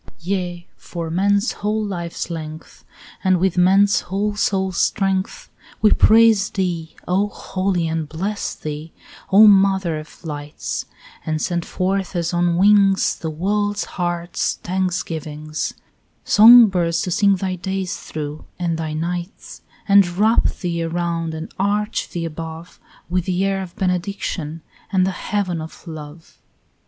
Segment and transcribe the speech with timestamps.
[0.13, 2.83] 11 Yea, for man's whole life's length,
[3.23, 5.51] And with man's whole soul's strength,
[5.83, 8.93] We praise thee, O holy, and bless thee,
[9.31, 10.87] O mother of lights;
[11.23, 15.75] And send forth as on wings The world's heart's thanksgivings,
[16.25, 21.53] Song birds to sing thy days through and thy nights; And wrap thee around and
[21.59, 26.39] arch thee above With the air of benediction and the heaven of love.